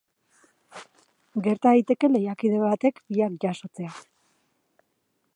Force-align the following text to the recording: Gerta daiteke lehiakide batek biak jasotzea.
Gerta 1.47 1.73
daiteke 1.75 2.09
lehiakide 2.13 2.61
batek 2.63 3.01
biak 3.17 3.35
jasotzea. 3.45 3.93